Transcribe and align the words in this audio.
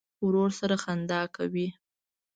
ورور 0.25 0.49
سره 0.59 0.75
خندا 0.83 1.21
کوې. 1.35 1.67